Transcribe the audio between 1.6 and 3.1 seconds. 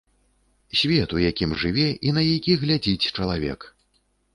жыве і на які глядзіць